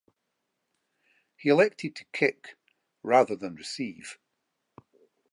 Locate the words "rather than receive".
3.03-4.17